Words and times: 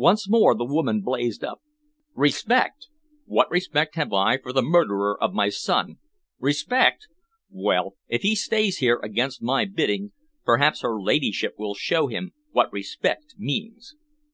Once 0.00 0.26
more 0.30 0.54
the 0.54 0.64
woman 0.64 1.02
blazed 1.02 1.44
up. 1.44 1.60
"Respect! 2.14 2.86
What 3.26 3.50
respect 3.50 3.96
have 3.96 4.14
I 4.14 4.38
for 4.38 4.50
the 4.50 4.62
murderer 4.62 5.22
of 5.22 5.34
my 5.34 5.50
son? 5.50 5.98
Respect! 6.38 7.06
Well, 7.50 7.94
if 8.08 8.22
he 8.22 8.34
stays 8.34 8.78
here 8.78 8.98
against 9.02 9.42
my 9.42 9.66
bidding, 9.66 10.12
perhaps 10.42 10.80
her 10.80 10.98
ladyship 10.98 11.56
will 11.58 11.74
show 11.74 12.06
him 12.06 12.32
what 12.52 12.72
respect 12.72 13.34
means." 13.36 13.94